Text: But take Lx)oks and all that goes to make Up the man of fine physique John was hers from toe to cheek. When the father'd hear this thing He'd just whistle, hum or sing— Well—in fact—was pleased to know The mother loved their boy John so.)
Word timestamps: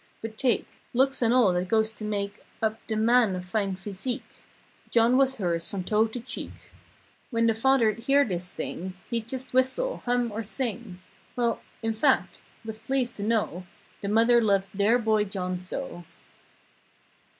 But 0.23 0.35
take 0.35 0.65
Lx)oks 0.95 1.21
and 1.21 1.31
all 1.31 1.53
that 1.53 1.67
goes 1.67 1.93
to 1.97 2.03
make 2.03 2.43
Up 2.59 2.79
the 2.87 2.95
man 2.95 3.35
of 3.35 3.45
fine 3.45 3.75
physique 3.75 4.41
John 4.89 5.15
was 5.15 5.35
hers 5.35 5.69
from 5.69 5.83
toe 5.83 6.07
to 6.07 6.19
cheek. 6.19 6.71
When 7.29 7.45
the 7.45 7.53
father'd 7.53 7.99
hear 7.99 8.25
this 8.25 8.49
thing 8.49 8.95
He'd 9.11 9.27
just 9.27 9.53
whistle, 9.53 9.97
hum 10.05 10.31
or 10.31 10.41
sing— 10.41 10.99
Well—in 11.35 11.93
fact—was 11.93 12.79
pleased 12.79 13.15
to 13.17 13.23
know 13.23 13.67
The 14.01 14.09
mother 14.09 14.41
loved 14.41 14.69
their 14.73 14.97
boy 14.97 15.23
John 15.25 15.59
so.) 15.59 16.03